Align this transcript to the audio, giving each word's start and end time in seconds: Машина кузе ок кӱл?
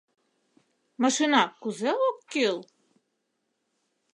Машина 1.03 1.41
кузе 1.61 1.91
ок 2.07 2.17
кӱл? 2.31 2.57